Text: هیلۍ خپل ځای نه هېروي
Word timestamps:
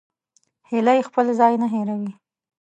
هیلۍ 0.69 0.99
خپل 1.07 1.25
ځای 1.39 1.53
نه 1.61 1.67
هېروي 1.73 2.11